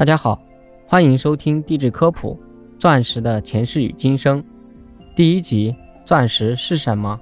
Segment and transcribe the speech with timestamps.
[0.00, 0.40] 大家好，
[0.86, 2.34] 欢迎收听地质科普
[2.80, 4.42] 《钻石的前世与今生》
[5.14, 5.76] 第一集：
[6.06, 7.20] 钻石是什么？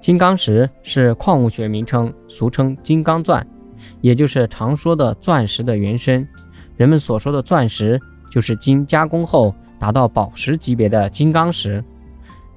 [0.00, 3.44] 金刚石是矿物学名称，俗称金刚钻，
[4.02, 6.24] 也就是常说的钻石的原生。
[6.76, 8.00] 人们所说的钻石，
[8.30, 11.82] 就是经加工后达到宝石级别的金刚石。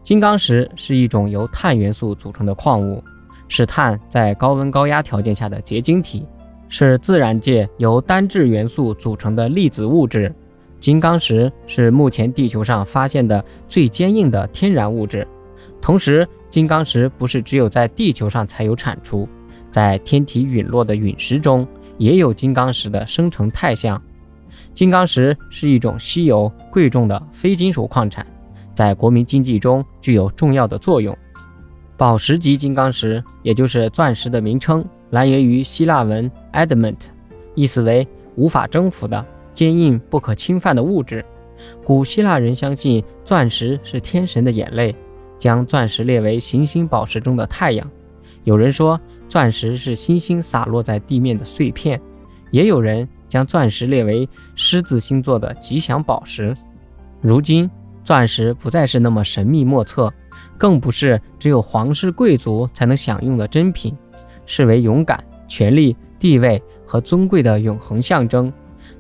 [0.04, 3.04] 金刚石是一种由碳元素组成的矿物，
[3.48, 6.24] 是碳在高温高压条件下的结晶体。
[6.70, 10.34] 是自然界由单质元素组成的粒子物质，
[10.80, 15.28] 金刚石是目前地球上发现的最坚硬的天然物质。
[15.82, 19.28] 同时，金刚石不是只有在地球上才有产出，
[19.72, 24.02] 在天体陨落的陨石中也有金刚石的生成态象。
[24.74, 28.26] 金刚石是一种稀有贵重的非金属矿产，
[28.76, 31.18] 在国民经济中具有重要的作用。
[31.98, 34.86] 宝石级金刚石，也就是钻石的名称。
[35.12, 36.98] 来源于希腊文 adamant，
[37.56, 41.24] 意思为无法征服的、坚硬不可侵犯的物质。
[41.84, 44.96] 古希腊人相信钻石是天神的眼泪，
[45.38, 47.90] 将钻石列为行星宝石中的太阳。
[48.46, 52.00] 有人说钻石是星星洒落在地面的碎片，
[52.52, 56.56] 也有人将钻石列为狮子星座的吉祥宝石。
[57.20, 57.70] 如今，
[58.04, 60.12] 钻石不再是那么神秘莫测，
[60.58, 63.94] 更不是只有皇室贵族才能享用的珍品。
[64.50, 68.52] 视为勇敢、权力、地位和尊贵的永恒象征，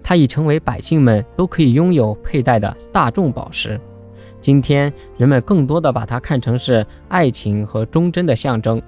[0.03, 3.81] 它已成为百姓们都可以拥有、佩戴的大众宝石。
[4.39, 8.79] 今天，人们更多的把它看成是爱情和忠贞的象征，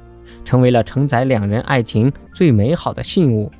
[0.45, 3.52] 成为了承载两人爱情最美好的信物。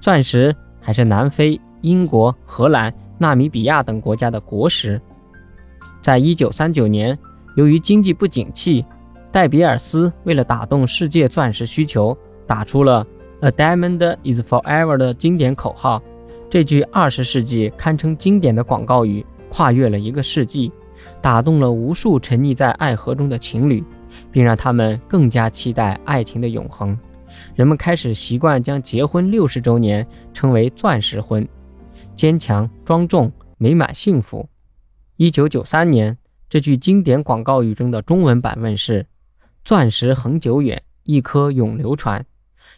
[0.00, 4.98] 钻石还是南非、英国、荷兰、纳米比亚等国家的国石。
[6.00, 7.16] 在一九三九年，
[7.56, 8.86] 由于经济不景气，
[9.30, 12.16] 戴比尔斯为了打动世界钻石需求。
[12.48, 13.06] 打出了
[13.40, 16.02] "A diamond is forever" 的经典口号，
[16.50, 20.72] 这句二十世纪堪称经典的广告语，跨越了一个世纪，
[21.20, 23.84] 打动了无数沉溺在爱河中的情侣，
[24.32, 26.98] 并让他们更加期待爱情的永恒。
[27.54, 31.46] 人们开始习惯将结婚六十周年称为“钻石婚”，
[32.16, 34.48] 坚强、庄重、美满、幸福。
[35.16, 36.16] 一九九三年，
[36.48, 39.06] 这句经典广告语中的中文版问世
[39.64, 42.24] ：“钻石恒久远，一颗永流传。”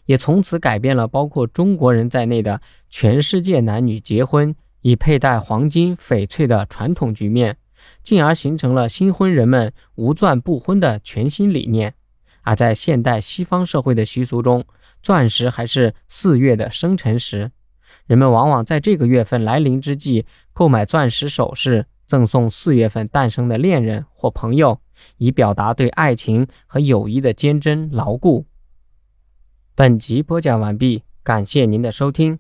[0.07, 7.57] 也从此改变了包括中国人在内的全世界男女结婚以佩戴黄金、翡翠的传统局面，
[8.03, 11.95] 进而形成了新婚人们无钻不婚的全新理念。
[12.43, 14.65] 而在现代西方社会的习俗中，
[15.03, 17.51] 钻石还是四月的生辰石，
[18.07, 20.25] 人们往往在这个月份来临之际
[20.55, 24.81] 购买钻石首饰，赠送四月份诞生的恋人或朋友，
[25.19, 28.47] 以表达对爱情和友谊的坚贞牢固。
[29.75, 32.39] 本集播讲完毕，感谢您的收听。